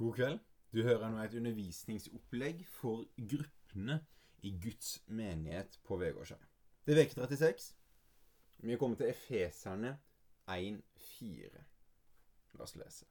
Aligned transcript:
God 0.00 0.14
kveld. 0.14 0.38
Du 0.72 0.82
hører 0.82 1.10
nå 1.12 1.18
et 1.20 1.34
undervisningsopplegg 1.36 2.62
for 2.72 3.02
gruppene 3.28 3.98
i 4.48 4.54
Guds 4.62 4.94
menighet 5.12 5.76
på 5.84 5.98
Vegårshei. 6.00 6.38
Det 6.86 6.94
er 6.94 7.02
uke 7.04 7.18
36. 7.18 7.74
Vi 8.64 8.72
er 8.72 8.80
kommet 8.80 9.02
til 9.02 9.10
Efeserne 9.12 9.90
1,4. 10.48 11.60
La 12.56 12.64
oss 12.64 12.74
lese. 12.80 13.10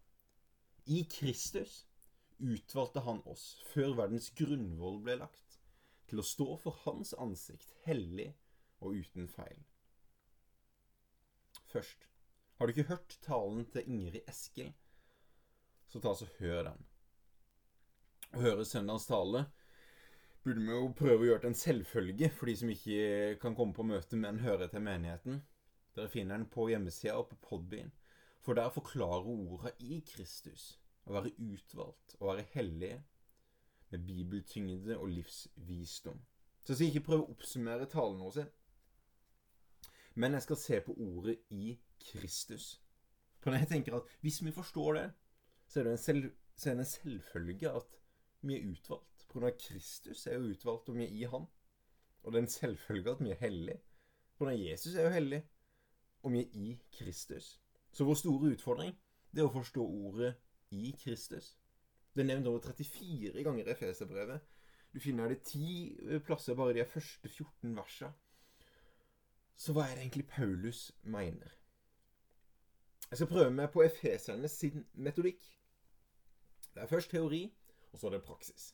I 0.89 1.03
Kristus 1.13 1.83
utvalgte 2.39 3.05
han 3.05 3.21
oss 3.29 3.45
før 3.69 3.93
verdens 4.01 4.31
grunnvoll 4.41 4.97
ble 5.05 5.19
lagt, 5.21 5.61
til 6.09 6.23
å 6.23 6.25
stå 6.25 6.55
for 6.57 6.81
hans 6.87 7.13
ansikt 7.21 7.69
hellig 7.85 8.31
og 8.81 8.97
uten 8.97 9.29
feil. 9.29 9.61
Først, 11.69 12.09
har 12.57 12.65
du 12.65 12.73
ikke 12.73 12.89
hørt 12.95 13.19
talen 13.21 13.67
til 13.69 13.85
Ingrid 13.85 14.23
Eskil? 14.25 14.73
Så 15.89 16.01
ta 16.01 16.13
så 16.15 16.27
hør 16.39 16.63
den. 16.69 16.83
Å 18.37 18.43
høre 18.43 18.65
søndagens 18.67 19.07
tale 19.09 19.45
burde 20.45 20.61
vi 20.63 20.73
jo 20.73 20.91
prøve 20.97 21.23
å 21.23 21.29
gjøre 21.29 21.43
til 21.43 21.51
en 21.51 21.61
selvfølge 21.61 22.29
for 22.33 22.49
de 22.49 22.55
som 22.61 22.71
ikke 22.73 23.39
kan 23.41 23.55
komme 23.57 23.75
på 23.75 23.85
møte, 23.85 24.17
men 24.17 24.43
høre 24.43 24.69
til 24.71 24.85
menigheten. 24.85 25.41
Dere 25.97 26.11
finner 26.13 26.37
den 26.37 26.49
på 26.53 26.69
hjemmesida 26.69 27.17
og 27.19 27.27
på 27.31 27.39
Podbean. 27.49 27.91
For 28.39 28.55
der 28.55 28.71
forklarer 28.71 29.27
orda 29.27 29.73
i 29.83 29.99
Kristus 30.07 30.77
å 31.09 31.17
være 31.17 31.33
utvalgt, 31.41 32.15
å 32.19 32.29
være 32.29 32.47
hellige, 32.53 33.01
med 33.89 34.05
bibeltyngde 34.05 34.97
og 34.97 35.09
livsvisdom. 35.09 36.19
Så 36.61 36.71
jeg 36.71 36.77
skal 36.77 36.89
ikke 36.91 37.05
prøve 37.07 37.25
å 37.25 37.33
oppsummere 37.33 37.87
talen 37.89 38.19
vår, 38.21 38.43
men 40.21 40.35
jeg 40.37 40.45
skal 40.45 40.59
se 40.61 40.79
på 40.85 40.93
ordet 40.93 41.39
i 41.49 41.73
Kristus. 42.11 42.75
For 43.41 43.55
jeg 43.55 43.69
tenker 43.71 43.97
at 43.97 44.11
hvis 44.21 44.41
vi 44.45 44.53
forstår 44.53 44.99
det, 44.99 45.07
så 45.69 45.79
er 45.79 45.85
det 45.85 45.91
en, 45.91 46.01
selv, 46.01 46.25
er 46.65 46.79
det 46.79 46.79
en 46.79 46.85
selvfølge 46.85 47.71
at 47.71 47.97
vi 48.41 48.55
er 48.57 48.71
utvalgt. 48.71 49.05
Av 49.35 49.51
Kristus 49.61 50.25
er 50.27 50.39
jo 50.39 50.49
utvalgt, 50.49 50.89
og 50.89 50.95
vi 50.97 51.05
er 51.05 51.13
i 51.13 51.27
Han. 51.29 51.45
Og 52.23 52.31
det 52.31 52.39
er 52.39 52.43
en 52.43 52.51
selvfølge 52.51 53.11
at 53.11 53.21
vi 53.21 53.31
er 53.31 53.41
hellige. 53.43 53.81
Av 54.41 54.53
Jesus 54.55 54.95
er 54.95 55.05
jo 55.05 55.13
hellig, 55.13 55.43
og 56.23 56.33
vi 56.33 56.41
er 56.41 56.55
i 56.57 56.71
Kristus. 56.97 57.59
Så 57.91 58.07
vår 58.07 58.17
store 58.17 58.53
utfordring 58.55 58.95
det 59.29 59.43
er 59.43 59.49
å 59.49 59.53
forstå 59.53 59.83
ordet 59.85 60.33
i 60.73 60.95
Kristus. 61.03 61.51
Det 62.15 62.23
er 62.23 62.31
nevnt 62.31 62.49
over 62.49 62.65
34 62.65 63.43
ganger 63.45 63.67
i 63.67 63.75
Efeserbrevet. 63.75 64.41
Du 64.93 64.99
finner 64.99 65.29
det 65.29 65.43
ti 65.45 65.93
plasser 66.25 66.57
bare 66.57 66.73
i 66.73 66.79
de 66.79 66.85
første 66.89 67.29
14 67.29 67.77
versene. 67.77 68.13
Så 69.59 69.75
hva 69.75 69.85
er 69.85 69.97
det 69.97 70.07
egentlig 70.07 70.27
Paulus 70.31 70.87
mener? 71.03 71.53
Jeg 73.09 73.17
skal 73.17 73.27
prøve 73.27 73.51
meg 73.51 73.71
på 73.73 73.83
efeserne 73.83 74.47
sin 74.47 74.85
metodikk. 74.93 75.45
Det 76.73 76.83
er 76.83 76.91
først 76.91 77.11
teori, 77.11 77.43
og 77.91 77.99
så 77.99 78.07
er 78.07 78.17
det 78.17 78.23
praksis. 78.23 78.73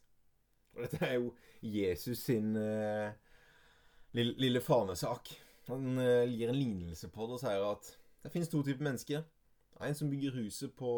Og 0.75 0.83
dette 0.83 0.99
er 1.05 1.13
jo 1.13 1.31
Jesus 1.61 2.17
sin 2.17 2.55
uh, 2.55 3.11
lille, 4.11 4.35
lille, 4.37 4.61
fanesak. 4.61 5.31
Han 5.69 5.97
uh, 5.97 6.27
gir 6.29 6.51
en 6.51 6.59
lignelse 6.59 7.09
på 7.09 7.27
det 7.27 7.37
og 7.37 7.43
sier 7.45 7.63
at 7.69 7.91
det 8.23 8.31
finnes 8.33 8.51
to 8.51 8.63
typer 8.63 8.83
mennesker. 8.83 9.23
En 9.83 9.95
som 9.95 10.09
bygger 10.09 10.35
huset 10.37 10.71
på 10.75 10.91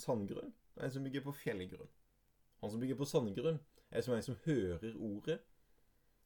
sandgrunn, 0.00 0.52
og 0.76 0.84
en 0.84 0.92
som 0.92 1.04
bygger 1.04 1.24
på 1.24 1.32
fjellgrunn. 1.36 1.90
Han 2.60 2.70
som 2.72 2.80
bygger 2.80 2.96
på 2.96 3.08
sandgrunn, 3.08 3.60
er 3.90 4.00
som 4.00 4.14
en 4.14 4.24
som 4.24 4.38
hører 4.44 4.94
ordet, 4.96 5.38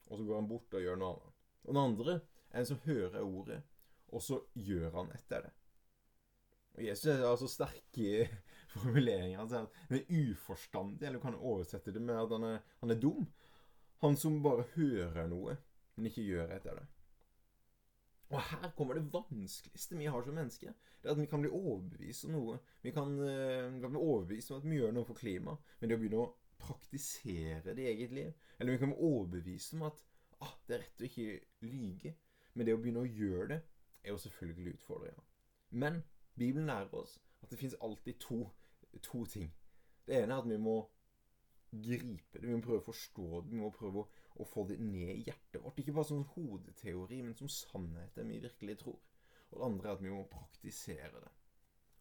og 0.07 0.17
så 0.17 0.23
går 0.23 0.39
han 0.39 0.47
bort 0.47 0.73
og 0.73 0.81
gjør 0.81 0.95
noe 0.97 1.09
annet. 1.13 1.33
Og 1.63 1.73
den 1.73 1.81
andre 1.81 2.13
er 2.51 2.61
en 2.61 2.69
som 2.69 2.79
hører 2.85 3.21
ordet, 3.21 3.59
og 4.07 4.23
så 4.23 4.39
gjør 4.55 4.89
han 4.95 5.11
etter 5.13 5.43
det. 5.45 5.51
Jesus 6.77 7.23
har 7.23 7.35
så 7.39 7.49
sterke 7.49 8.27
formuleringer. 8.75 9.39
Han 9.39 9.49
sier 9.49 9.65
at 9.65 9.81
han 9.89 9.97
er 9.97 10.29
uforstandig, 10.31 11.07
eller 11.07 11.19
du 11.19 11.25
kan 11.25 11.39
oversette 11.39 11.93
det 11.95 12.03
med 12.03 12.19
at 12.19 12.35
han 12.35 12.47
er, 12.53 12.61
han 12.83 12.93
er 12.93 13.01
dum. 13.01 13.25
Han 14.03 14.15
som 14.15 14.39
bare 14.43 14.67
hører 14.75 15.27
noe, 15.27 15.57
men 15.97 16.07
ikke 16.07 16.27
gjør 16.27 16.55
etter 16.55 16.79
det. 16.79 16.85
Og 18.29 18.41
her 18.45 18.69
kommer 18.77 18.93
det 18.95 19.09
vanskeligste 19.09 19.97
vi 19.97 20.05
har 20.05 20.23
som 20.23 20.37
mennesker. 20.37 20.75
Det 21.01 21.09
er 21.09 21.15
at 21.15 21.21
vi 21.21 21.25
kan 21.31 21.41
bli 21.41 21.49
overbevist 21.49 22.27
om 22.27 22.35
noe. 22.35 22.59
Vi 22.83 22.93
kan, 22.93 23.15
uh, 23.17 23.73
vi 23.73 23.81
kan 23.81 23.95
bli 23.95 24.03
overbevist 24.03 24.51
om 24.51 24.59
at 24.59 24.67
vi 24.69 24.77
gjør 24.77 24.93
noe 24.93 25.07
for 25.07 25.17
klimaet. 25.17 25.73
Men 25.79 25.89
det 25.89 25.97
å 25.97 26.01
begynne 26.03 26.21
å 26.21 26.29
praktisere 26.59 27.73
det 27.73 27.85
i 27.85 27.87
eget 27.87 28.11
liv 28.11 28.31
Eller 28.59 28.75
vi 28.75 28.79
kan 28.81 28.91
bli 28.91 29.07
overbevist 29.07 29.73
om 29.77 29.85
at 29.87 30.01
ah, 30.43 30.53
det 30.67 30.75
er 30.75 30.83
rett 30.83 31.01
å 31.01 31.07
ikke 31.07 31.65
lyge. 31.65 32.13
Men 32.53 32.67
det 32.67 32.75
å 32.75 32.81
begynne 32.81 33.03
å 33.03 33.09
gjøre 33.09 33.47
det, 33.53 33.59
er 34.03 34.13
jo 34.13 34.21
selvfølgelig 34.23 34.75
utfordringa. 34.77 35.25
Men 35.81 36.01
Bibelen 36.39 36.69
lærer 36.69 36.93
oss 37.01 37.17
at 37.43 37.51
det 37.51 37.59
fins 37.59 37.75
alltid 37.83 38.19
to, 38.23 38.39
to, 39.03 39.25
ting. 39.25 39.51
Det 40.07 40.17
ene 40.17 40.33
er 40.33 40.41
at 40.41 40.49
vi 40.49 40.57
må 40.57 40.77
gripe 41.69 42.39
det, 42.39 42.47
vi 42.47 42.55
må 42.55 42.63
prøve 42.65 42.81
å 42.81 42.87
forstå 42.87 43.27
det, 43.43 43.51
vi 43.51 43.61
må 43.61 43.69
prøve 43.73 44.03
å, 44.03 44.07
å 44.41 44.47
få 44.47 44.65
det 44.69 44.79
ned 44.81 45.11
i 45.13 45.25
hjertet 45.27 45.61
vårt. 45.61 45.79
Ikke 45.81 45.93
bare 45.95 46.09
som 46.09 46.25
hodeteori, 46.33 47.21
men 47.21 47.35
som 47.37 47.51
sannheter 47.53 48.27
vi 48.27 48.41
virkelig 48.45 48.79
tror. 48.83 48.97
Og 49.49 49.59
det 49.59 49.67
andre 49.67 49.89
er 49.89 49.97
at 49.97 50.03
vi 50.03 50.13
må 50.13 50.23
praktisere 50.31 51.21
det. 51.21 51.31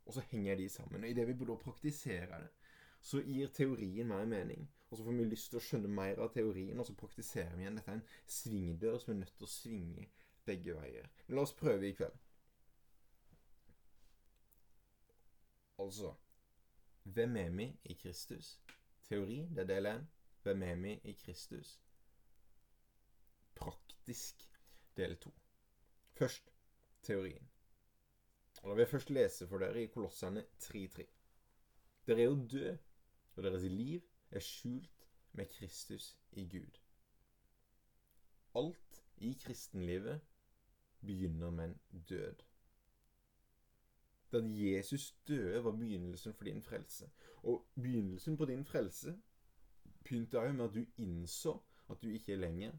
Og 0.09 0.17
så 0.17 0.25
henger 0.31 0.57
de 0.57 0.69
sammen. 0.73 1.05
Og 1.05 1.11
idet 1.11 1.27
vi 1.29 1.37
burde 1.37 1.59
praktisere 1.61 2.41
det, 2.45 2.51
så 3.01 3.21
gir 3.23 3.53
teorien 3.55 4.09
mer 4.09 4.25
mening. 4.27 4.65
Og 4.91 4.97
så 4.97 5.05
får 5.05 5.19
vi 5.19 5.27
lyst 5.29 5.51
til 5.53 5.61
å 5.61 5.65
skjønne 5.65 5.91
mer 5.93 6.23
av 6.25 6.33
teorien, 6.33 6.79
og 6.81 6.89
så 6.89 6.97
praktiserer 6.97 7.53
vi 7.57 7.67
igjen. 7.67 7.77
Dette 7.77 7.93
er 7.93 8.01
en 8.01 8.09
svingdør 8.39 8.97
som 9.03 9.13
er 9.13 9.21
nødt 9.21 9.35
til 9.37 9.49
å 9.49 9.53
svinge 9.53 10.09
begge 10.49 10.77
veier. 10.79 11.11
Men 11.27 11.37
la 11.37 11.45
oss 11.45 11.57
prøve 11.57 11.91
i 11.91 11.95
kveld. 11.97 12.17
Altså 15.79 16.15
Hvem 17.03 17.37
er 17.37 17.51
vi 17.51 17.81
i 17.85 17.93
Kristus? 17.93 18.61
Teori, 19.03 19.37
det 19.37 19.59
er 19.59 19.65
del 19.65 19.87
én. 19.87 20.05
Hvem 20.43 20.63
er 20.63 20.75
vi 20.75 20.93
i 21.05 21.13
Kristus? 21.13 21.81
Praktisk, 23.55 24.51
del 24.97 25.17
to. 25.17 25.35
Først 26.13 26.53
teorien. 27.03 27.49
Og 28.63 28.71
Da 28.71 28.75
vil 28.75 28.81
jeg 28.81 28.89
først 28.89 29.11
lese 29.11 29.49
for 29.49 29.59
dere 29.59 29.83
i 29.83 29.87
Kolosserne 29.87 30.45
3.3. 30.63 31.07
Dere 32.07 32.21
er 32.21 32.25
jo 32.25 32.47
døde, 32.53 32.79
og 33.37 33.43
deres 33.43 33.63
liv 33.63 34.03
er 34.31 34.41
skjult 34.41 35.09
med 35.33 35.47
Kristus 35.47 36.17
i 36.33 36.49
Gud. 36.49 36.79
Alt 38.55 39.05
i 39.17 39.33
kristenlivet 39.43 40.21
begynner 41.01 41.51
med 41.51 41.65
en 41.65 42.03
død. 42.09 42.48
Da 44.33 44.41
Jesus 44.45 45.15
døde, 45.29 45.65
var 45.65 45.73
begynnelsen 45.73 46.35
for 46.35 46.45
din 46.45 46.63
frelse. 46.63 47.11
Og 47.43 47.67
begynnelsen 47.75 48.37
på 48.37 48.45
din 48.45 48.65
frelse 48.65 49.15
begynte 50.05 50.41
òg 50.41 50.53
med 50.55 50.65
at 50.65 50.75
du 50.75 51.03
innså 51.03 51.55
at 51.89 52.03
du 52.03 52.11
ikke 52.13 52.37
lenger 52.37 52.73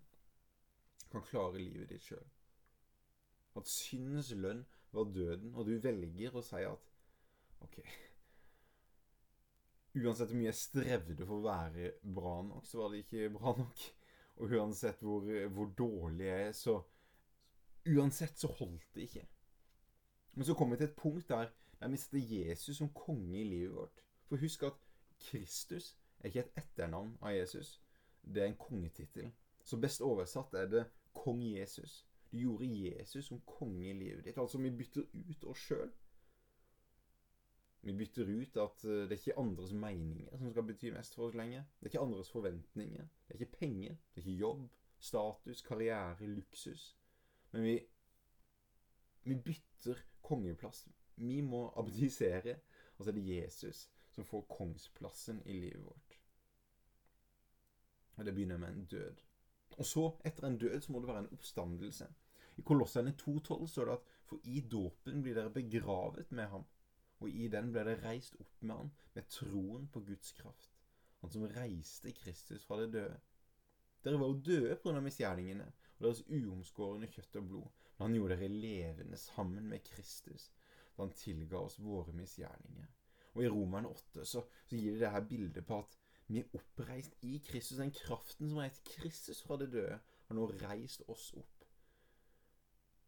kan 1.11 1.25
klare 1.25 1.61
livet 1.61 1.89
ditt 1.89 2.05
sjøl. 2.05 2.27
At 3.57 3.67
syndens 3.67 4.29
lønn 4.31 4.65
var 4.91 5.09
døden, 5.13 5.55
og 5.55 5.65
du 5.65 5.77
velger 5.81 6.37
å 6.37 6.45
si 6.45 6.61
at 6.65 6.85
OK 7.65 7.81
Uansett 9.99 10.29
hvor 10.29 10.37
mye 10.37 10.51
jeg 10.51 10.57
strevde 10.57 11.25
for 11.25 11.39
å 11.39 11.47
være 11.47 11.91
bra 12.05 12.35
nok, 12.45 12.65
så 12.69 12.77
var 12.83 12.93
det 12.93 13.01
ikke 13.03 13.31
bra 13.33 13.55
nok. 13.57 13.81
Og 14.39 14.53
uansett 14.55 15.01
hvor, 15.03 15.25
hvor 15.49 15.71
dårlig 15.77 16.27
jeg 16.29 16.43
er, 16.45 16.53
så 16.55 16.77
Uansett 17.89 18.37
så 18.37 18.51
holdt 18.59 18.85
det 18.93 19.07
ikke. 19.07 19.23
Men 20.33 20.45
så 20.45 20.53
kommer 20.53 20.75
vi 20.75 20.83
til 20.83 20.89
et 20.89 20.95
punkt 20.95 21.29
der, 21.29 21.49
vi 21.89 21.97
setter 21.97 22.19
Jesus 22.19 22.77
som 22.77 22.93
konge 22.93 23.41
i 23.41 23.43
livet 23.43 23.75
vårt. 23.75 24.03
For 24.27 24.37
husk 24.37 24.63
at 24.63 24.73
Kristus 25.19 25.97
er 26.19 26.27
ikke 26.27 26.39
et 26.39 26.63
etternavn 26.63 27.17
av 27.21 27.33
Jesus. 27.33 27.81
Det 28.21 28.43
er 28.43 28.51
en 28.51 28.59
kongetittel. 28.59 29.31
Så 29.63 29.77
best 29.77 30.01
oversatt 30.01 30.53
er 30.53 30.67
det 30.67 30.85
kong 31.13 31.41
Jesus. 31.43 32.05
Du 32.31 32.37
gjorde 32.37 32.65
Jesus 32.65 33.25
som 33.25 33.41
konge 33.45 33.89
i 33.89 33.93
livet 33.93 34.25
ditt. 34.25 34.37
Altså, 34.37 34.57
vi 34.57 34.71
bytter 34.71 35.07
ut 35.13 35.45
oss 35.49 35.65
sjøl. 35.65 35.91
Vi 37.81 37.93
bytter 37.95 38.27
ut 38.27 38.57
at 38.59 38.83
eh, 38.83 39.05
det 39.07 39.15
er 39.15 39.21
ikke 39.21 39.39
andres 39.39 39.71
meninger 39.73 40.37
som 40.37 40.51
skal 40.51 40.65
bety 40.67 40.91
mest 40.93 41.15
for 41.15 41.29
oss 41.29 41.37
lenger. 41.39 41.63
Det 41.79 41.87
er 41.87 41.93
ikke 41.93 42.05
andres 42.05 42.31
forventninger. 42.31 43.07
Det 43.27 43.35
er 43.35 43.39
ikke 43.39 43.57
penger. 43.59 43.95
Det 43.95 44.21
er 44.21 44.27
ikke 44.27 44.41
jobb, 44.41 44.65
status, 44.99 45.61
karriere, 45.61 46.27
luksus. 46.27 46.97
Men 47.51 47.63
vi, 47.63 47.79
vi 49.23 49.35
bytter 49.35 50.01
kongeplass. 50.21 50.87
Vi 51.15 51.41
må 51.41 51.67
abdisere, 51.77 52.59
og 52.97 53.05
så 53.05 53.11
er 53.11 53.17
det 53.17 53.27
Jesus 53.27 53.89
som 54.11 54.25
får 54.25 54.47
kongsplassen 54.51 55.41
i 55.45 55.53
livet 55.53 55.83
vårt. 55.85 56.19
Og 58.15 58.25
Det 58.25 58.33
begynner 58.33 58.57
med 58.57 58.69
en 58.69 58.85
død. 58.85 59.21
Og 59.77 59.85
så, 59.85 60.11
etter 60.25 60.47
en 60.47 60.57
død, 60.57 60.81
så 60.81 60.91
må 60.91 60.99
det 60.99 61.07
være 61.07 61.19
en 61.19 61.31
oppstandelse. 61.31 62.07
I 62.57 62.61
Kolossene 62.61 63.15
2,12 63.21 63.67
står 63.67 63.85
det 63.85 63.93
at 63.93 64.09
for 64.25 64.39
i 64.43 64.59
dåpen 64.61 65.21
blir 65.23 65.37
dere 65.37 65.49
begravet 65.49 66.31
med 66.31 66.47
ham, 66.51 66.65
og 67.19 67.29
i 67.29 67.47
den 67.47 67.71
ble 67.71 67.85
dere 67.87 68.03
reist 68.03 68.35
opp 68.39 68.61
med 68.61 68.75
ham 68.75 68.91
med 69.15 69.29
troen 69.31 69.87
på 69.87 70.01
Guds 70.05 70.31
kraft. 70.31 70.75
Han 71.21 71.31
som 71.31 71.47
reiste 71.55 72.11
Kristus 72.11 72.65
fra 72.65 72.81
det 72.81 72.91
døde. 72.93 73.19
Dere 74.03 74.19
var 74.19 74.27
jo 74.27 74.41
døde 74.45 74.75
pga. 74.75 74.99
misgjerningene 74.99 75.71
og 75.97 76.05
deres 76.05 76.21
uomskårne 76.27 77.07
kjøtt 77.11 77.35
og 77.35 77.47
blod. 77.47 77.88
Men 77.99 78.07
han 78.07 78.15
gjorde 78.15 78.39
dere 78.39 78.47
levende 78.47 79.19
sammen 79.19 79.67
med 79.67 79.83
Kristus 79.83 80.49
da 80.95 81.03
han 81.03 81.11
tilga 81.15 81.59
oss 81.59 81.77
våre 81.79 82.11
misgjerninger. 82.15 82.87
Og 83.35 83.43
i 83.43 83.49
Romerne 83.51 83.91
8 83.91 84.25
så, 84.25 84.41
så 84.67 84.75
gir 84.75 84.95
det 84.95 85.03
det 85.03 85.11
her 85.13 85.27
bildet 85.27 85.67
på 85.67 85.77
at 85.83 85.97
vi 86.29 86.41
er 86.41 86.55
oppreist 86.57 87.15
i 87.25 87.37
Kristus. 87.45 87.77
Den 87.77 87.91
kraften 87.95 88.49
som 88.49 88.59
reiste 88.59 88.83
Kristus 88.85 89.41
fra 89.43 89.57
det 89.57 89.71
døde, 89.73 89.99
har 90.27 90.37
nå 90.37 90.45
reist 90.61 91.03
oss 91.07 91.31
opp. 91.39 91.65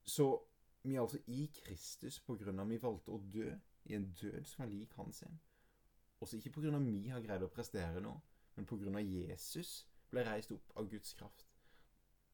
Så 0.04 0.28
vi 0.84 0.96
er 0.96 1.04
altså 1.04 1.20
i 1.28 1.46
Kristus 1.54 2.20
på 2.26 2.36
grunn 2.40 2.60
av 2.60 2.72
vi 2.72 2.80
valgte 2.82 3.14
å 3.14 3.22
dø 3.34 3.52
i 3.86 3.98
en 3.98 4.08
død 4.22 4.42
som 4.50 4.66
er 4.66 4.72
lik 4.72 4.96
hans 4.98 5.22
sin. 5.22 5.38
Også 6.22 6.38
ikke 6.38 6.56
på 6.56 6.64
grunn 6.64 6.78
av 6.78 6.86
vi 6.86 7.12
har 7.14 7.22
greid 7.22 7.46
å 7.46 7.52
prestere 7.54 8.02
noe, 8.02 8.22
men 8.56 8.68
på 8.70 8.78
grunn 8.82 8.98
av 8.98 9.06
Jesus 9.06 9.86
ble 10.10 10.26
reist 10.26 10.52
opp 10.56 10.74
av 10.78 10.90
Guds 10.90 11.14
kraft. 11.18 11.46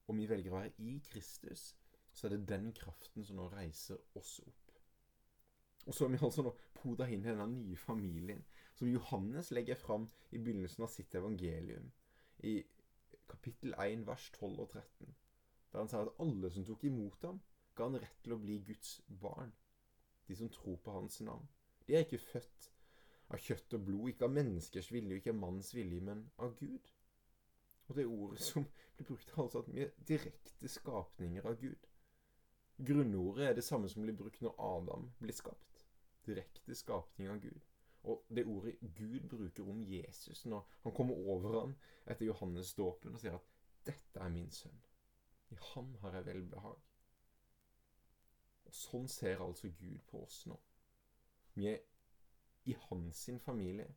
Og 0.07 0.15
vi 0.15 0.27
velger 0.27 0.54
å 0.54 0.62
være 0.62 0.74
i 0.80 0.98
Kristus, 1.09 1.74
så 2.18 2.28
er 2.28 2.34
det 2.34 2.48
den 2.50 2.72
kraften 2.74 3.25
som 3.25 3.38
nå 3.38 3.46
reiser 3.54 4.00
oss 4.18 4.40
opp. 4.42 4.72
Og 5.86 5.94
så 5.94 6.06
er 6.06 6.16
vi 6.16 6.22
altså 6.25 6.44
nå 6.44 6.54
poda 6.74 7.06
inn 7.08 7.22
i 7.22 7.30
denne 7.30 7.46
nye 7.52 7.78
familien, 7.78 8.42
som 8.74 8.90
Johannes 8.90 9.52
legger 9.54 9.78
fram 9.78 10.08
i 10.31 10.42
begynnelsen 10.42 10.86
av 10.86 10.90
sitt 10.94 11.14
evangelium, 11.16 11.92
i 12.44 12.56
kapittel 13.30 13.75
1, 13.78 14.08
vers 14.08 14.25
12 14.40 14.64
og 14.64 14.74
13, 14.74 15.14
der 15.72 15.80
han 15.80 15.92
sier 15.92 16.08
at 16.08 16.24
alle 16.25 16.52
som 16.54 16.66
tok 16.66 16.88
imot 16.90 17.28
ham, 17.30 17.40
ga 17.78 17.86
han 17.86 18.00
rett 18.02 18.18
til 18.25 18.34
å 18.34 18.40
bli 18.42 18.58
Guds 18.66 18.96
barn, 19.22 19.54
de 20.28 20.38
som 20.40 20.50
tror 20.54 20.80
på 20.84 20.96
hans 20.98 21.22
navn. 21.22 21.46
De 21.86 21.96
er 21.96 22.06
ikke 22.06 22.24
født 22.24 22.72
av 23.30 23.44
kjøtt 23.44 23.75
og 23.78 23.86
blod, 23.88 24.10
ikke 24.10 24.25
av 24.25 24.34
menneskers 24.40 24.90
vilje, 24.92 25.19
ikke 25.19 25.36
av 25.36 25.42
manns 25.44 25.69
vilje, 25.75 26.02
men 26.10 26.25
av 26.42 26.56
Gud. 26.58 26.90
Og 27.88 27.96
det 27.96 28.08
ordet 28.10 28.42
som 28.44 28.66
blir 28.98 29.08
brukt, 29.12 29.30
er 29.30 29.44
altså 29.44 29.62
at 29.62 29.69
vi 29.72 29.86
er 29.86 29.94
direkte 30.10 30.72
skapninger 30.72 31.46
av 31.48 31.62
Gud. 31.62 31.88
Grunnordet 32.77 33.47
er 33.47 33.56
det 33.57 33.65
samme 33.65 33.89
som 33.89 34.03
blir 34.06 34.18
brukt 34.18 34.41
når 34.45 34.59
Adam 34.62 35.09
blir 35.19 35.33
skapt 35.33 35.88
direkte 36.27 36.75
skapning 36.75 37.29
av 37.29 37.39
Gud. 37.39 37.65
Og 38.03 38.25
det 38.29 38.45
ordet 38.45 38.75
Gud 38.95 39.29
bruker 39.29 39.69
om 39.69 39.83
Jesus 39.83 40.45
når 40.45 40.68
han 40.83 40.95
kommer 40.95 41.15
over 41.15 41.59
ham 41.59 41.75
etter 42.06 42.27
Johannes 42.27 42.74
dåpen 42.74 43.15
og 43.15 43.21
sier 43.21 43.35
at 43.35 43.53
'Dette 43.88 44.19
er 44.19 44.29
min 44.29 44.51
sønn. 44.51 44.81
I 45.50 45.56
han 45.74 45.95
har 46.01 46.13
jeg 46.13 46.25
velbehag'. 46.25 46.83
Og 48.65 48.74
Sånn 48.74 49.07
ser 49.07 49.44
altså 49.44 49.69
Gud 49.80 50.00
på 50.07 50.23
oss 50.23 50.45
nå. 50.45 50.59
Vi 51.53 51.68
er 51.68 51.80
i 52.65 52.75
hans 52.89 53.30
familie. 53.39 53.95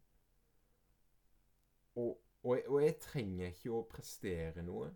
Og, 1.95 2.23
og, 2.43 2.57
jeg, 2.57 2.69
og 2.69 2.83
jeg 2.83 3.01
trenger 3.01 3.47
ikke 3.47 3.73
å 3.75 3.89
prestere 3.91 4.63
noe 4.63 4.93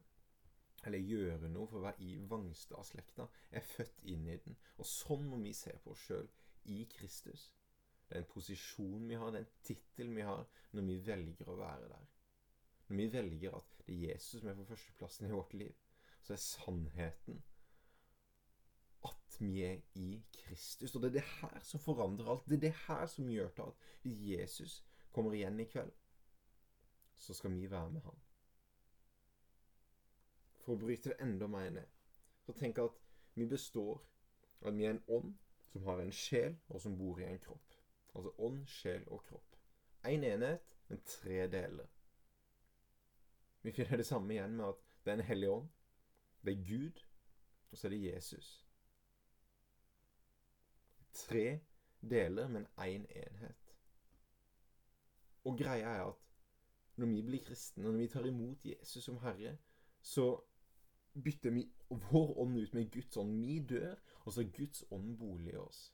eller 0.85 1.01
gjøre 1.01 1.49
noe 1.49 1.69
for 1.71 1.81
å 1.81 1.85
være 1.87 2.05
i 2.05 2.17
Vangstad-slekta. 2.31 3.27
Er 3.57 3.65
født 3.65 4.03
inn 4.13 4.27
i 4.29 4.39
den. 4.45 4.57
Og 4.79 4.89
sånn 4.89 5.27
må 5.31 5.41
vi 5.43 5.55
se 5.57 5.75
på 5.85 5.95
oss 5.95 6.07
sjøl 6.09 6.29
i 6.73 6.85
Kristus. 6.93 7.49
Det 8.09 8.19
er 8.19 8.25
en 8.25 8.31
posisjon 8.31 9.09
vi 9.09 9.17
har, 9.17 9.33
det 9.33 9.41
er 9.41 9.47
en 9.47 9.65
tittel 9.65 10.13
vi 10.17 10.27
har, 10.29 10.45
når 10.77 10.87
vi 10.91 10.99
velger 11.07 11.51
å 11.51 11.57
være 11.59 11.89
der. 11.89 12.05
Når 12.89 13.01
vi 13.01 13.09
velger 13.15 13.57
at 13.57 13.75
det 13.81 13.95
er 13.95 14.05
Jesus 14.11 14.41
som 14.41 14.51
er 14.53 14.59
på 14.59 14.69
førsteplassen 14.69 15.29
i 15.29 15.33
vårt 15.33 15.57
liv, 15.57 15.75
så 16.25 16.35
er 16.37 16.43
sannheten 16.45 17.41
at 19.05 19.39
vi 19.41 19.65
er 19.65 19.81
i 20.01 20.23
Kristus. 20.33 20.95
Og 20.95 21.03
det 21.03 21.11
er 21.11 21.19
det 21.19 21.27
her 21.41 21.59
som 21.65 21.81
forandrer 21.81 22.31
alt. 22.33 22.47
Det 22.49 22.59
er 22.59 22.67
det 22.69 22.75
her 22.87 23.07
som 23.11 23.29
gjør 23.29 23.51
til 23.57 23.73
at 23.73 23.89
hvis 24.05 24.21
Jesus 24.31 24.79
kommer 25.13 25.37
igjen 25.37 25.61
i 25.61 25.69
kveld, 25.69 25.93
så 27.17 27.35
skal 27.35 27.53
vi 27.55 27.71
være 27.71 27.91
med 27.91 28.01
han. 28.05 28.23
For 30.65 30.75
å 30.75 30.81
bryte 30.81 31.13
det 31.13 31.21
enda 31.21 31.47
mer 31.51 31.71
ned, 31.71 31.89
så 32.47 32.53
tenk 32.57 32.79
at 32.81 32.97
vi 33.35 33.47
består, 33.47 34.01
at 34.65 34.77
vi 34.77 34.87
er 34.87 34.95
en 34.95 35.05
ånd 35.13 35.35
som 35.73 35.85
har 35.85 36.01
en 36.01 36.13
sjel, 36.13 36.57
og 36.69 36.81
som 36.81 36.97
bor 36.99 37.21
i 37.21 37.27
en 37.29 37.41
kropp. 37.43 37.77
Altså 38.15 38.33
ånd, 38.47 38.63
sjel 38.71 39.05
og 39.13 39.25
kropp. 39.29 39.57
Én 40.05 40.23
en 40.23 40.25
enhet, 40.33 40.77
men 40.89 41.03
tre 41.09 41.47
deler. 41.53 41.89
Vi 43.63 43.73
finner 43.73 43.97
det 43.97 44.07
samme 44.07 44.33
igjen 44.33 44.57
med 44.57 44.69
at 44.69 44.83
det 45.05 45.13
er 45.13 45.19
en 45.19 45.29
hellig 45.29 45.51
ånd, 45.51 45.69
det 46.45 46.53
er 46.53 46.65
Gud, 46.69 47.01
og 47.71 47.79
så 47.79 47.87
er 47.87 47.91
det 47.91 48.03
Jesus. 48.05 48.49
Tre 51.13 51.61
deler, 52.01 52.49
men 52.49 52.67
én 52.77 53.01
en 53.01 53.07
enhet. 53.07 53.77
Og 55.45 55.59
greia 55.59 55.89
er 55.89 56.05
at 56.07 56.21
når 56.97 57.07
vi 57.07 57.23
blir 57.23 57.45
kristne, 57.45 57.83
når 57.83 57.93
vi 57.99 58.09
tar 58.09 58.27
imot 58.27 58.65
Jesus 58.65 59.05
som 59.05 59.19
Herre, 59.19 59.57
så 60.01 60.45
bytter 61.23 61.51
vi 61.51 61.69
vår 61.89 62.39
ånd 62.39 62.59
ut 62.59 62.73
med 62.75 62.91
Guds 62.91 63.17
ånd. 63.17 63.37
Vi 63.41 63.59
dør, 63.59 63.95
og 64.25 64.33
så 64.33 64.43
er 64.43 64.57
Guds 64.57 64.85
ånd 64.91 65.17
bolig 65.19 65.53
i 65.53 65.61
oss. 65.61 65.85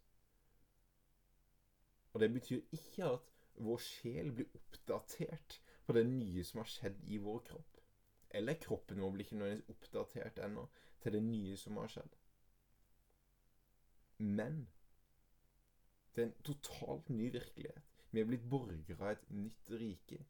Og 2.12 2.20
det 2.20 2.32
betyr 2.32 2.60
ikke 2.72 3.04
at 3.04 3.28
vår 3.60 3.82
sjel 3.84 4.32
blir 4.32 4.56
oppdatert 4.56 5.60
på 5.86 5.92
det 5.92 6.06
nye 6.08 6.44
som 6.44 6.62
har 6.62 6.70
skjedd 6.70 7.04
i 7.06 7.20
vår 7.22 7.42
kropp. 7.50 7.78
Eller 8.30 8.58
kroppen 8.62 9.00
vår 9.02 9.12
blir 9.14 9.26
ikke 9.26 9.38
nødvendigvis 9.38 9.74
oppdatert 9.74 10.38
ennå 10.44 10.66
til 11.02 11.12
det 11.12 11.22
nye 11.22 11.56
som 11.56 11.76
har 11.76 11.90
skjedd. 11.92 12.16
Men 14.18 14.68
det 16.14 16.22
er 16.22 16.28
en 16.28 16.42
totalt 16.44 17.08
ny 17.08 17.30
virkelighet. 17.32 17.86
Vi 18.10 18.20
er 18.20 18.28
blitt 18.28 18.48
borgere 18.50 18.98
av 18.98 19.12
et 19.12 19.30
nytt 19.30 19.70
rike. 19.80 20.24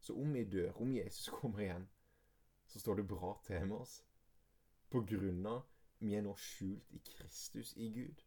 Så 0.00 0.16
om 0.20 0.34
vi 0.34 0.44
dør, 0.44 0.74
om 0.82 0.90
Jesus 0.92 1.28
kommer 1.32 1.62
igjen, 1.64 1.86
så 2.74 2.82
står 2.82 2.96
det 3.00 3.06
bra 3.06 3.30
til 3.46 3.68
med 3.70 3.76
oss. 3.84 4.00
På 4.90 5.04
grunn 5.06 5.44
av 5.46 5.62
vi 6.02 6.16
er 6.18 6.24
nå 6.26 6.32
skjult 6.36 6.90
i 6.90 6.98
Kristus, 7.06 7.70
i 7.78 7.86
Gud. 7.94 8.22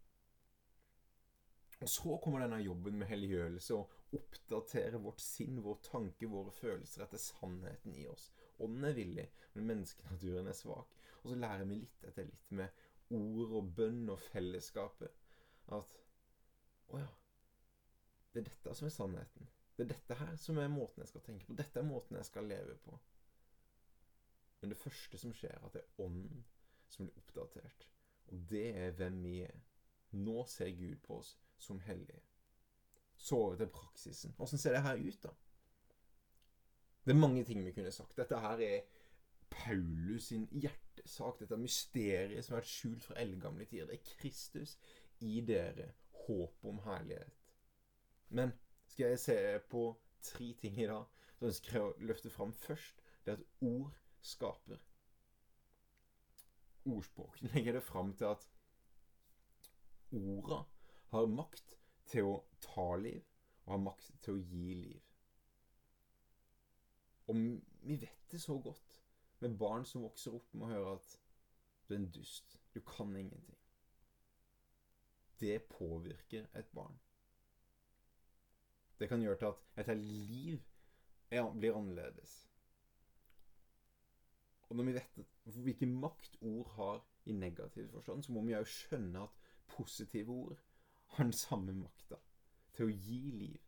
Og 1.84 1.90
så 1.92 2.16
kommer 2.24 2.42
denne 2.42 2.62
jobben 2.64 2.96
med 2.98 3.10
helliggjørelse 3.12 3.76
og 3.76 4.16
oppdatere 4.16 5.02
vårt 5.04 5.20
sinn, 5.22 5.60
vår 5.66 5.82
tanke, 5.86 6.30
våre 6.32 6.54
følelser 6.56 7.04
etter 7.04 7.22
sannheten 7.22 7.94
i 8.00 8.08
oss. 8.10 8.32
Ånden 8.64 8.88
er 8.88 8.96
villig, 8.98 9.28
men 9.54 9.68
menneskenaturen 9.74 10.48
er 10.48 10.58
svak. 10.58 10.96
Og 11.22 11.34
så 11.34 11.38
lærer 11.44 11.68
vi 11.68 11.82
litt 11.84 12.08
etter 12.08 12.26
litt 12.32 12.56
med 12.56 12.88
ord 13.20 13.54
og 13.60 13.70
bønn 13.76 14.08
og 14.16 14.24
fellesskapet 14.32 15.24
at 15.76 16.04
Å 16.88 17.00
ja. 17.02 17.08
Det 18.32 18.40
er 18.40 18.46
dette 18.48 18.74
som 18.80 18.88
er 18.88 18.94
sannheten. 18.96 19.50
Det 19.76 19.84
er 19.84 19.90
dette 19.92 20.16
her 20.16 20.36
som 20.40 20.58
er 20.62 20.70
måten 20.72 21.04
jeg 21.04 21.12
skal 21.12 21.26
tenke 21.26 21.50
på. 21.50 21.56
Dette 21.60 21.82
er 21.82 21.86
måten 21.86 22.16
jeg 22.16 22.30
skal 22.30 22.48
leve 22.48 22.78
på. 22.86 22.96
Men 24.62 24.74
det 24.74 24.78
første 24.78 25.18
som 25.18 25.34
skjer, 25.34 25.54
er 25.54 25.66
at 25.66 25.74
det 25.74 25.84
er 25.84 26.04
ånden 26.06 26.46
som 26.90 27.06
blir 27.06 27.18
oppdatert. 27.20 27.90
Og 28.28 28.46
det 28.50 28.68
er 28.76 28.96
hvem 28.98 29.20
vi 29.24 29.42
er. 29.46 29.60
Nå 30.18 30.46
ser 30.50 30.72
Gud 30.76 30.96
på 31.04 31.20
oss 31.20 31.36
som 31.58 31.80
hellige. 31.80 32.22
Så 33.18 33.36
over 33.36 33.56
til 33.56 33.70
praksisen. 33.74 34.36
Åssen 34.40 34.58
ser 34.58 34.72
det 34.72 34.82
her 34.82 34.96
ut, 34.96 35.24
da? 35.24 35.30
Det 37.06 37.14
er 37.14 37.20
mange 37.20 37.44
ting 37.44 37.66
vi 37.66 37.72
kunne 37.72 37.92
sagt. 37.92 38.18
Dette 38.18 38.40
her 38.40 38.62
er 38.62 38.82
Paulus 39.50 40.24
sin 40.24 40.48
hjertesak. 40.52 41.40
Dette 41.40 41.56
er 41.56 41.62
mysteriet 41.62 42.46
som 42.46 42.54
har 42.56 42.62
vært 42.62 42.72
skjult 42.72 43.04
fra 43.04 43.20
eldgamle 43.22 43.66
tider. 43.66 43.88
Det 43.88 44.00
er 44.00 44.10
Kristus 44.20 44.78
i 45.20 45.42
dere. 45.42 45.92
Håp 46.28 46.66
om 46.66 46.82
herlighet. 46.84 47.32
Men 48.30 48.52
skal 48.88 49.14
jeg 49.14 49.20
se 49.20 49.60
på 49.70 49.84
tre 50.22 50.54
ting 50.60 50.82
i 50.82 50.88
dag, 50.88 51.06
så 51.40 51.46
ønsker 51.46 51.74
jeg 51.74 51.86
å 51.86 51.96
løfte 52.10 52.30
fram 52.34 52.54
først 52.54 53.00
det 53.26 53.38
at 53.38 53.46
ord 53.62 53.96
skaper. 54.22 54.84
Ordspråkene 56.88 57.52
legger 57.56 57.78
det 57.78 57.84
fram 57.84 58.14
til 58.18 58.32
at 58.32 58.48
orda 60.16 60.64
har 61.12 61.28
makt 61.32 61.76
til 62.08 62.30
å 62.30 62.38
ta 62.64 62.96
liv, 63.02 63.24
og 63.66 63.74
har 63.74 63.84
makt 63.84 64.12
til 64.24 64.38
å 64.38 64.44
gi 64.44 64.74
liv. 64.80 65.04
Og 67.28 67.36
vi 67.84 67.98
vet 68.00 68.32
det 68.32 68.40
så 68.40 68.56
godt 68.64 69.02
med 69.44 69.58
barn 69.60 69.86
som 69.86 70.06
vokser 70.08 70.36
opp 70.38 70.54
med 70.54 70.68
å 70.68 70.72
høre 70.72 70.94
at 70.96 71.18
du 71.88 71.94
er 71.94 72.00
en 72.00 72.12
dust, 72.12 72.58
du 72.74 72.80
kan 72.88 73.16
ingenting. 73.16 73.60
Det 75.40 75.60
påvirker 75.70 76.48
et 76.58 76.72
barn. 76.74 76.96
Det 79.00 79.10
kan 79.10 79.22
gjøre 79.22 79.38
til 79.38 79.52
at 79.52 79.90
et 79.92 79.98
liv 79.98 80.64
blir 81.30 81.76
annerledes. 81.76 82.48
Og 84.70 84.76
når 84.76 84.84
vi 84.84 84.94
vet 84.98 85.20
hvilken 85.64 85.94
makt 86.00 86.38
ord 86.42 86.72
har 86.76 87.06
i 87.26 87.32
negativ 87.32 87.90
forstand, 87.92 88.24
så 88.24 88.32
må 88.32 88.44
vi 88.46 88.56
òg 88.58 88.68
skjønne 88.68 89.24
at 89.24 89.54
positive 89.72 90.34
ord 90.34 90.60
har 91.16 91.24
den 91.24 91.34
samme 91.34 91.76
makta 91.76 92.20
til 92.76 92.88
å 92.88 92.94
gi 92.94 93.22
liv. 93.32 93.64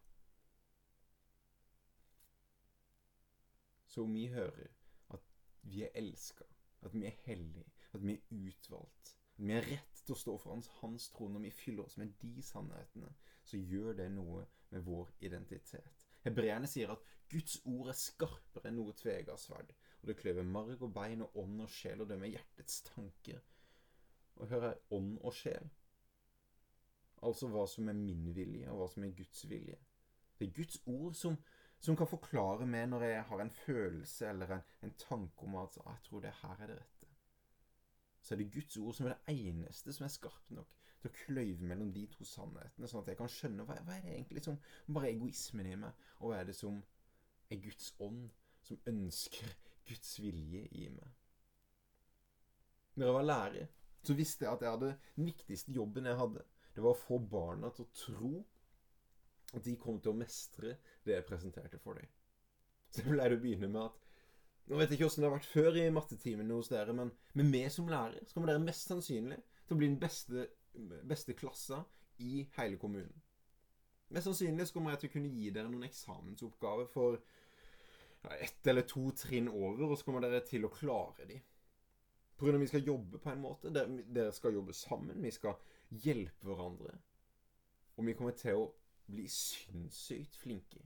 Så 3.89 4.03
om 4.06 4.13
vi 4.13 4.27
hører 4.29 4.68
at 5.15 5.24
vi 5.62 5.84
er 5.84 5.96
elska, 5.98 6.46
at 6.82 6.94
vi 6.94 7.08
er 7.08 7.15
hellige, 7.25 7.72
at 7.94 8.03
vi 8.03 8.13
er 8.13 8.36
utvalgt, 8.36 9.15
at 9.38 9.46
vi 9.46 9.56
har 9.56 9.65
rett 9.65 10.03
til 10.03 10.13
å 10.13 10.20
stå 10.20 10.36
foran 10.38 10.63
hans 10.82 11.10
tro 11.15 11.29
når 11.32 11.48
vi 11.48 11.56
fyller 11.56 11.88
oss 11.88 11.98
med 11.98 12.12
de 12.22 12.44
sannhetene, 12.46 13.10
så 13.44 13.58
gjør 13.58 13.96
det 13.98 14.12
noe 14.13 14.46
med 14.70 14.86
vår 14.86 15.10
identitet. 15.25 16.06
Hebreerne 16.27 16.68
sier 16.68 16.91
at 16.94 17.08
Guds 17.32 17.58
ord 17.65 17.89
er 17.89 17.98
skarpere 17.98 18.70
enn 18.70 18.77
noe 18.77 18.94
tvega 19.00 19.38
sverd 19.39 19.72
og 20.01 20.08
det 20.08 20.18
kløver 20.18 20.48
marg 20.48 20.82
og 20.82 20.94
bein 20.96 21.25
og 21.25 21.38
ånd 21.44 21.62
og 21.65 21.70
sjel, 21.74 22.01
og 22.01 22.10
det 22.10 22.20
med 22.20 22.32
hjertets 22.34 22.82
tanker. 22.88 23.41
Og 24.39 24.48
hør 24.48 24.68
her 24.70 24.96
ånd 24.96 25.18
og 25.20 25.36
sjel. 25.36 25.70
Altså 27.27 27.50
hva 27.51 27.65
som 27.68 27.89
er 27.91 27.98
min 28.00 28.29
vilje, 28.36 28.70
og 28.72 28.79
hva 28.79 28.88
som 28.94 29.03
er 29.03 29.15
Guds 29.15 29.44
vilje. 29.50 29.79
Det 30.39 30.48
er 30.48 30.56
Guds 30.56 30.79
ord 30.88 31.18
som, 31.20 31.36
som 31.84 31.98
kan 32.00 32.08
forklare 32.08 32.68
meg 32.68 32.88
når 32.88 33.03
jeg 33.10 33.25
har 33.32 33.44
en 33.44 33.51
følelse 33.51 34.29
eller 34.29 34.56
en, 34.56 34.65
en 34.88 34.96
tanke 35.01 35.48
om 35.48 35.58
at 35.60 35.75
jeg 35.82 36.03
tror 36.08 36.24
det 36.24 36.36
her 36.41 36.63
er 36.63 36.72
det 36.72 36.77
rette. 36.79 37.10
Så 38.22 38.36
er 38.36 38.39
det 38.39 38.51
Guds 38.53 38.77
ord 38.77 38.96
som 38.96 39.08
er 39.08 39.18
det 39.18 39.36
eneste 39.36 39.94
som 39.94 40.08
er 40.08 40.13
skarpt 40.13 40.56
nok 40.56 40.77
til 41.00 41.12
å 41.12 41.15
kløyve 41.15 41.68
mellom 41.68 41.91
de 41.96 42.06
to 42.12 42.25
sannhetene, 42.27 42.88
sånn 42.88 43.03
at 43.03 43.12
jeg 43.12 43.20
kan 43.20 43.32
skjønne 43.32 43.65
hva, 43.68 43.77
hva 43.88 43.96
er 43.96 44.03
det 44.03 44.15
egentlig 44.15 44.44
som 44.44 44.58
bare 44.88 45.12
egoismen 45.13 45.68
i 45.68 45.77
meg, 45.79 46.08
og 46.20 46.32
hva 46.32 46.41
er 46.41 46.50
det 46.50 46.56
som 46.58 46.82
er 47.50 47.62
Guds 47.63 47.94
ånd, 48.03 48.27
som 48.68 48.79
ønsker 48.91 49.53
Guds 49.89 50.15
vilje 50.22 50.63
i 50.77 50.88
meg. 50.93 51.10
Når 53.00 53.08
jeg 53.08 53.15
var 53.15 53.27
lærer, 53.27 53.67
så 54.03 54.15
visste 54.15 54.46
jeg 54.46 54.53
at 54.53 54.63
jeg 54.63 54.74
hadde 54.75 54.93
den 55.17 55.29
viktigste 55.29 55.74
jobben 55.75 56.08
jeg 56.08 56.19
hadde. 56.19 56.46
Det 56.75 56.84
var 56.84 56.96
å 56.96 57.01
få 57.01 57.19
barna 57.19 57.72
til 57.75 57.86
å 57.86 57.93
tro 57.96 58.34
at 59.58 59.65
de 59.65 59.75
kom 59.81 59.98
til 60.00 60.13
å 60.13 60.19
mestre 60.19 60.75
det 61.05 61.15
jeg 61.15 61.25
presenterte 61.27 61.79
for 61.81 61.98
dem. 62.00 62.08
Så 62.89 63.01
jeg 63.01 63.10
pleide 63.12 63.38
å 63.38 63.41
begynne 63.41 63.72
med 63.72 63.88
at 63.88 64.05
Nå 64.69 64.77
vet 64.77 64.91
jeg 64.91 65.00
ikke 65.00 65.08
åssen 65.10 65.24
det 65.24 65.25
har 65.25 65.34
vært 65.34 65.48
før 65.50 65.77
i 65.81 65.84
mattetimene 65.89 66.53
hos 66.53 66.67
dere, 66.69 66.93
men 66.93 67.10
med 67.39 67.48
meg 67.50 67.72
som 67.74 67.88
lærer 67.89 68.22
så 68.22 68.36
kommer 68.36 68.51
dere 68.51 68.62
mest 68.62 68.86
sannsynlig 68.86 69.39
til 69.65 69.74
å 69.74 69.77
bli 69.79 69.88
den 69.89 69.96
beste, 69.98 70.43
beste 71.10 71.34
klassa 71.34 71.79
i 72.22 72.43
hele 72.53 72.77
kommunen. 72.77 73.15
Mest 74.13 74.29
sannsynlig 74.29 74.67
så 74.69 74.75
kommer 74.75 74.93
jeg 74.93 75.01
til 75.01 75.10
å 75.10 75.13
kunne 75.15 75.31
gi 75.34 75.50
dere 75.55 75.72
noen 75.72 75.88
eksamensoppgaver 75.88 76.86
for 76.93 77.17
ja, 78.24 78.36
ett 78.36 78.68
eller 78.68 78.88
to 78.88 79.10
trinn 79.16 79.50
over, 79.50 79.90
og 79.90 79.98
så 79.98 80.08
kommer 80.08 80.26
dere 80.26 80.42
til 80.48 80.68
å 80.68 80.74
klare 80.74 81.28
de. 81.30 81.40
At 82.40 82.62
vi 82.62 82.68
skal 82.72 82.88
jobbe 82.88 83.20
på 83.20 83.32
en 83.34 83.42
måte. 83.44 83.72
Dere 83.72 84.32
skal 84.32 84.56
jobbe 84.56 84.74
sammen. 84.74 85.20
Vi 85.24 85.32
skal 85.36 85.58
hjelpe 85.90 86.48
hverandre. 86.48 86.94
Og 87.98 88.06
vi 88.08 88.16
kommer 88.16 88.38
til 88.40 88.62
å 88.62 88.70
bli 89.10 89.26
sinnssykt 89.28 90.38
flinke. 90.40 90.86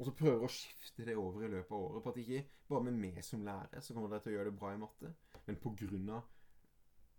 Og 0.00 0.08
så 0.08 0.14
prøver 0.16 0.46
å 0.46 0.50
skifte 0.50 1.04
det 1.06 1.14
over 1.20 1.44
i 1.46 1.52
løpet 1.52 1.70
av 1.70 1.84
året. 1.84 2.02
På 2.02 2.10
at 2.10 2.18
ikke 2.22 2.42
bare 2.68 2.86
med 2.88 2.98
meg 2.98 3.20
som 3.26 3.44
lærer 3.46 3.84
så 3.84 3.94
kommer 3.94 4.10
dere 4.10 4.24
til 4.24 4.32
å 4.32 4.36
gjøre 4.38 4.50
det 4.50 4.58
bra 4.58 4.72
i 4.72 4.80
matte, 4.80 5.12
men 5.46 5.60
på 5.62 5.74
grunn 5.84 6.14
av 6.18 6.30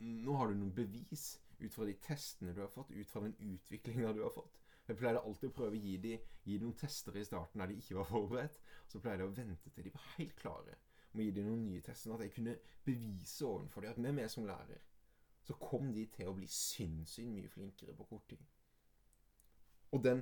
Nå 0.03 0.34
har 0.36 0.50
du 0.50 0.58
noen 0.58 0.74
bevis 0.75 1.38
ut 1.62 1.72
fra 1.72 1.86
de 1.88 1.93
testene 2.03 2.51
du 2.51 2.60
har 2.60 2.72
fått, 2.74 2.89
ut 2.91 3.08
fra 3.08 3.22
den 3.24 3.36
utviklinga 3.53 4.10
du 4.17 4.24
har 4.25 4.34
fått. 4.34 4.58
Jeg 4.93 5.00
pleide 5.01 5.21
alltid 5.25 5.50
å 5.50 5.55
prøve 5.57 5.77
å 5.79 5.81
gi 5.81 5.97
dem 6.03 6.31
gi 6.43 6.57
de 6.59 6.62
noen 6.62 6.77
tester 6.77 7.15
i 7.17 7.25
starten 7.25 7.62
der 7.63 7.71
de 7.71 7.79
ikke 7.81 7.97
var 7.97 8.09
forberedt. 8.12 8.57
Så 8.88 9.01
pleide 9.01 9.23
jeg 9.23 9.31
å 9.31 9.35
vente 9.39 9.71
til 9.73 9.88
de 9.88 9.93
var 9.95 10.09
helt 10.19 10.35
klare 10.38 10.75
med 11.13 11.23
å 11.23 11.25
gi 11.25 11.35
dem 11.38 11.47
noen 11.50 11.63
nye 11.65 11.81
tester. 11.81 12.12
Sånn 12.12 12.19
at 12.19 12.25
jeg 12.27 12.35
kunne 12.35 12.57
bevise 12.85 13.47
overfor 13.47 13.85
dem 13.85 13.95
at 13.95 14.03
med 14.05 14.17
meg 14.19 14.29
som 14.29 14.45
lærer 14.45 14.83
så 15.43 15.57
kom 15.59 15.89
de 15.91 16.05
til 16.13 16.29
å 16.29 16.35
bli 16.38 16.47
sinnssykt 16.47 17.27
mye 17.27 17.50
flinkere 17.51 17.95
på 17.97 18.05
kort 18.07 18.29
tid. 18.29 18.43
Og 19.91 20.03
den 20.05 20.21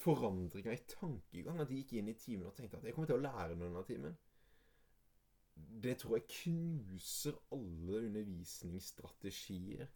forandringa 0.00 0.74
i 0.74 0.82
tankegang, 0.90 1.62
at 1.62 1.70
de 1.70 1.78
gikk 1.80 1.94
inn 1.98 2.10
i 2.12 2.18
timen 2.18 2.50
og 2.50 2.56
tenkte 2.58 2.76
at 2.78 2.84
jeg 2.84 2.94
kommer 2.94 3.08
til 3.10 3.18
å 3.18 3.24
lære 3.24 3.56
noe 3.56 3.70
denne 3.70 3.86
timen, 3.88 4.18
det 5.80 5.96
tror 6.00 6.18
jeg 6.18 6.28
knuser 6.34 7.36
alle 7.52 8.04
undervisningsstrategier 8.06 9.88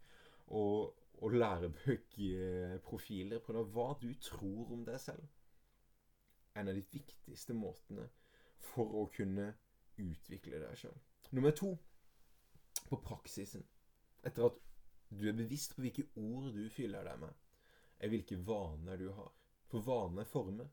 og, 0.53 0.93
og 1.23 1.31
lærebøkprofiler 1.31 3.39
på 3.39 3.53
det, 3.53 3.63
hva 3.73 3.87
du 4.01 4.13
tror 4.21 4.71
om 4.73 4.85
deg 4.87 4.99
selv. 4.99 5.23
En 6.55 6.67
av 6.71 6.75
de 6.75 6.83
viktigste 6.91 7.53
måtene 7.55 8.09
for 8.71 9.01
å 9.01 9.05
kunne 9.15 9.53
utvikle 10.01 10.59
deg 10.59 10.77
sjøl. 10.79 10.97
Nummer 11.31 11.55
to 11.55 11.71
på 12.89 12.99
praksisen. 13.03 13.63
Etter 14.25 14.49
at 14.49 14.59
du 15.09 15.27
er 15.29 15.37
bevisst 15.37 15.75
på 15.75 15.85
hvilke 15.85 16.07
ord 16.19 16.51
du 16.53 16.69
fyller 16.73 17.05
deg 17.07 17.19
med, 17.21 17.33
er 17.99 18.11
hvilke 18.11 18.37
vaner 18.47 18.99
du 18.99 19.09
har. 19.15 19.31
For 19.71 19.85
vaner 19.85 20.27
former. 20.29 20.67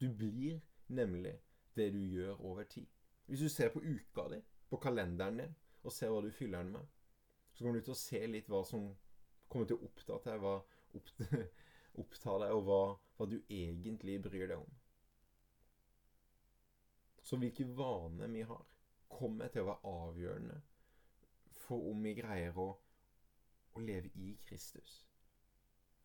Du 0.00 0.08
blir 0.16 0.60
nemlig 0.88 1.34
det 1.76 1.90
du 1.92 1.98
gjør 1.98 2.40
over 2.40 2.64
tid. 2.64 2.86
Hvis 3.26 3.40
du 3.40 3.48
ser 3.48 3.72
på 3.72 3.82
uka 3.82 4.28
di, 4.32 4.40
på 4.70 4.76
kalenderen 4.76 5.38
din, 5.38 5.54
og 5.82 5.92
ser 5.92 6.12
hva 6.12 6.20
du 6.22 6.30
fyller 6.30 6.62
den 6.62 6.72
med, 6.76 6.90
så 7.52 7.64
kommer 7.64 7.80
du 7.80 7.86
til 7.86 7.94
å 7.94 8.02
se 8.02 8.20
litt 8.26 8.50
hva 8.50 8.62
som 8.66 8.90
kommer 9.52 9.68
til 9.68 9.78
å 9.78 9.88
oppta 9.88 10.18
deg, 10.24 10.42
hva 10.42 10.54
oppta 12.02 12.36
deg, 12.42 12.54
og 12.56 12.66
hva, 12.68 12.82
hva 13.18 13.28
du 13.28 13.38
egentlig 13.42 14.18
bryr 14.24 14.48
deg 14.48 14.58
om. 14.58 14.78
Så 17.22 17.38
hvilke 17.38 17.68
vaner 17.76 18.32
vi 18.32 18.44
har, 18.48 18.64
kommer 19.12 19.52
til 19.52 19.62
å 19.62 19.70
være 19.70 19.92
avgjørende 19.92 20.60
for 21.62 21.90
om 21.92 22.00
vi 22.04 22.14
greier 22.16 22.56
å, 22.58 22.70
å 23.76 23.82
leve 23.84 24.10
i 24.18 24.32
Kristus. 24.48 25.02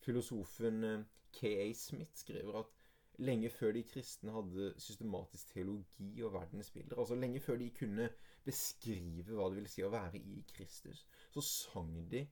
Filosofen 0.03 0.83
eh, 0.85 1.05
K.A. 1.33 1.71
Smith 1.75 2.19
skriver 2.19 2.59
at 2.61 2.75
lenge 3.17 3.49
før 3.49 3.73
de 3.73 3.83
kristne 3.87 4.33
hadde 4.35 4.73
systematisk 4.81 5.49
teologi 5.53 6.21
og 6.21 6.35
verdensbilder, 6.35 6.99
altså 6.99 7.17
lenge 7.17 7.41
før 7.41 7.57
de 7.61 7.71
kunne 7.73 8.09
beskrive 8.45 9.33
hva 9.33 9.49
det 9.49 9.57
vil 9.61 9.71
si 9.71 9.83
å 9.83 9.91
være 9.91 10.21
i 10.21 10.43
Kristus, 10.51 11.01
så 11.33 11.43
sang 11.43 11.95
de 12.11 12.27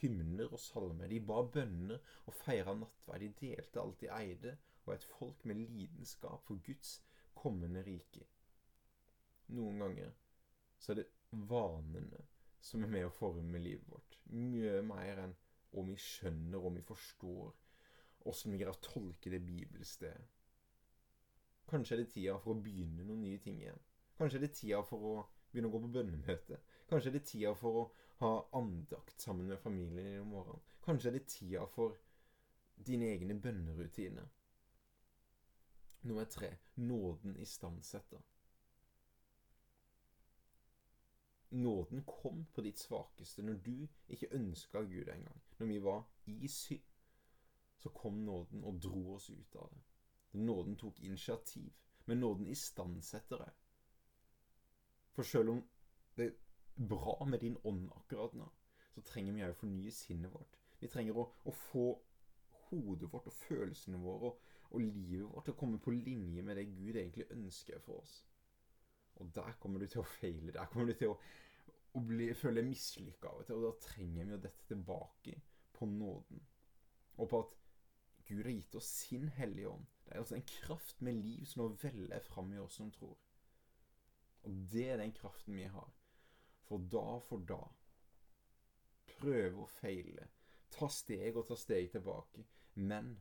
hymner 0.00 0.52
og 0.52 0.60
salmer. 0.62 1.10
De 1.10 1.20
ba 1.20 1.42
bønner 1.42 2.00
og 2.26 2.36
feira 2.40 2.74
nattverd. 2.76 3.24
De 3.24 3.30
delte 3.42 3.82
alt 3.82 4.00
de 4.00 4.10
eide, 4.14 4.56
og 4.86 4.94
et 4.94 5.06
folk 5.18 5.44
med 5.44 5.60
lidenskap 5.60 6.46
for 6.46 6.60
Guds 6.64 6.98
kommende 7.38 7.84
rike. 7.86 8.24
Noen 9.54 9.84
ganger 9.84 10.14
så 10.78 10.92
er 10.92 11.02
det 11.02 11.08
vanene 11.50 12.24
som 12.64 12.82
er 12.84 12.92
med 12.92 13.06
å 13.06 13.14
forme 13.14 13.60
livet 13.62 13.86
vårt. 13.88 14.18
Mye 14.32 14.80
mer 14.86 15.22
enn 15.24 15.36
om 15.78 15.88
vi 15.88 15.96
skjønner, 16.00 16.64
om 16.64 16.76
vi 16.76 16.84
forstår 16.84 17.52
åssen 18.28 18.52
vi 18.52 18.60
greier 18.60 18.74
å 18.74 18.84
tolke 18.84 19.30
det 19.32 19.40
bibelstedet. 19.44 20.26
Kanskje 21.68 21.94
er 21.94 22.02
det 22.02 22.12
tida 22.14 22.36
for 22.40 22.54
å 22.54 22.62
begynne 22.64 23.04
noen 23.04 23.22
nye 23.26 23.40
ting 23.44 23.58
igjen. 23.60 23.80
Kanskje 24.16 24.40
er 24.40 24.44
det 24.46 24.54
tida 24.56 24.80
for 24.88 25.04
å 25.04 25.14
begynne 25.52 25.68
å 25.68 25.74
gå 25.74 25.82
på 25.84 25.90
bønnemøte. 25.98 26.60
Kanskje 26.88 27.10
er 27.10 27.16
det 27.18 27.26
tida 27.28 27.52
for 27.56 27.82
å 27.82 27.84
ha 28.18 28.48
andakt 28.52 29.20
sammen 29.20 29.46
med 29.46 29.58
familien 29.58 30.20
om 30.20 30.26
morgenen. 30.26 30.62
Kanskje 30.84 31.10
er 31.10 31.18
det 31.18 31.26
tida 31.26 31.66
for 31.66 31.96
dine 32.86 33.12
egne 33.12 33.36
bønnerutiner. 33.40 34.26
Nummer 36.00 36.24
tre 36.24 36.56
nåden 36.74 37.36
istandsetter. 37.36 38.20
Nåden 41.50 42.04
kom 42.04 42.46
på 42.54 42.60
ditt 42.60 42.78
svakeste 42.78 43.42
når 43.42 43.54
du 43.64 43.86
ikke 44.08 44.32
ønska 44.36 44.82
Gud 44.82 45.08
engang. 45.08 45.42
Når 45.58 45.66
vi 45.66 45.78
var 45.82 46.04
i 46.26 46.48
synd, 46.48 46.84
så 47.78 47.88
kom 47.88 48.24
nåden 48.24 48.64
og 48.64 48.82
dro 48.82 49.14
oss 49.14 49.30
ut 49.30 49.56
av 49.56 49.70
det. 49.72 49.82
Nåden 50.38 50.76
tok 50.76 51.00
initiativ, 51.00 51.72
men 52.04 52.20
nåden 52.20 52.46
istandsetter 52.46 53.38
deg. 53.38 53.54
For 55.14 55.22
selv 55.22 55.50
om 55.50 55.62
det 56.16 56.34
bra 56.78 57.24
med 57.26 57.40
din 57.40 57.58
ånd 57.66 57.90
akkurat 57.96 58.34
nå, 58.38 58.46
så 58.94 59.02
trenger 59.06 59.34
vi 59.34 59.44
òg 59.46 59.54
å 59.54 59.60
fornye 59.62 59.94
sinnet 59.94 60.32
vårt. 60.32 60.58
Vi 60.78 60.90
trenger 60.90 61.18
å, 61.18 61.26
å, 61.44 61.54
få 61.70 61.88
hodet 62.68 63.10
vårt 63.12 63.26
og 63.30 63.34
følelsene 63.34 63.98
våre 64.02 64.30
og, 64.30 64.46
og 64.70 64.84
livet 64.84 65.26
vårt 65.26 65.48
til 65.48 65.56
å 65.56 65.58
komme 65.58 65.80
på 65.82 65.94
linje 65.96 66.44
med 66.44 66.58
det 66.58 66.68
Gud 66.70 66.94
egentlig 66.94 67.28
ønsker 67.34 67.82
for 67.82 68.04
oss. 68.04 68.18
Og 69.18 69.30
der 69.34 69.56
kommer 69.58 69.82
du 69.82 69.88
til 69.90 70.02
å 70.04 70.06
feile. 70.06 70.54
Der 70.54 70.70
kommer 70.70 70.92
du 70.92 70.98
til 70.98 71.14
å, 71.14 71.18
å 71.98 72.02
bli, 72.06 72.30
føle 72.38 72.60
deg 72.60 72.68
mislykka 72.70 73.30
av 73.30 73.40
og 73.40 73.48
til. 73.48 73.58
Og 73.58 73.66
da 73.66 73.88
trenger 73.88 74.28
vi 74.28 74.36
å 74.36 74.42
dette 74.44 74.68
tilbake 74.70 75.38
på 75.74 75.88
nåden. 75.90 76.44
Og 77.18 77.30
på 77.30 77.40
at 77.42 77.56
Gud 78.28 78.44
har 78.44 78.52
gitt 78.52 78.76
oss 78.78 78.90
sin 79.02 79.26
Hellige 79.34 79.72
Ånd. 79.72 79.88
Det 80.04 80.14
er 80.14 80.22
altså 80.22 80.36
en 80.38 80.46
kraft 80.46 81.00
med 81.02 81.18
liv 81.24 81.48
som 81.48 81.64
nå 81.64 81.72
veller 81.82 82.22
fram 82.28 82.52
i 82.54 82.60
oss 82.62 82.78
som 82.78 82.92
tror. 82.94 83.16
Og 84.46 84.60
det 84.72 84.84
er 84.92 85.00
den 85.02 85.16
kraften 85.16 85.56
vi 85.56 85.66
har. 85.72 85.90
For 86.68 86.84
da 86.92 87.18
for 87.24 87.44
da 87.48 87.62
prøve 89.18 89.64
og 89.64 89.70
feile. 89.80 90.28
Ta 90.70 90.88
steg 90.92 91.36
og 91.36 91.48
ta 91.48 91.56
steg 91.56 91.90
tilbake. 91.90 92.44
Men 92.74 93.16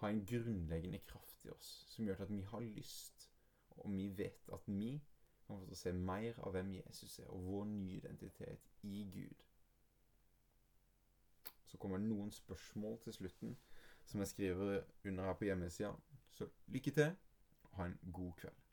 ha 0.00 0.08
en 0.08 0.24
grunnleggende 0.26 1.02
kraft 1.06 1.44
i 1.44 1.52
oss 1.52 1.70
som 1.90 2.06
gjør 2.06 2.24
at 2.24 2.32
vi 2.32 2.40
har 2.48 2.64
lyst 2.64 3.28
og 3.76 3.92
vi 3.92 4.08
vet 4.08 4.48
at 4.52 4.60
vi 4.66 5.02
kan 5.46 5.66
få 5.68 5.74
se 5.74 5.92
mer 5.92 6.38
av 6.38 6.52
hvem 6.54 6.72
Jesus 6.72 7.18
er, 7.18 7.26
og 7.28 7.44
vår 7.44 7.64
nye 7.68 7.96
identitet 7.96 8.70
i 8.82 9.04
Gud. 9.12 9.44
Så 11.66 11.78
kommer 11.78 11.98
det 11.98 12.08
noen 12.08 12.32
spørsmål 12.32 12.98
til 13.04 13.12
slutten 13.12 13.56
som 14.06 14.20
jeg 14.20 14.28
skriver 14.28 14.82
under 15.04 15.24
her 15.24 15.34
på 15.34 15.44
hjemmesida. 15.44 15.92
Så 16.30 16.48
lykke 16.66 16.90
til, 16.90 17.16
og 17.62 17.76
ha 17.76 17.86
en 17.90 17.98
god 18.12 18.32
kveld. 18.40 18.63